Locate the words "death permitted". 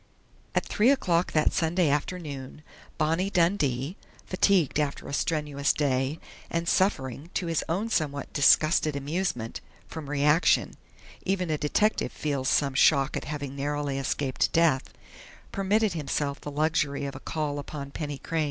14.51-15.93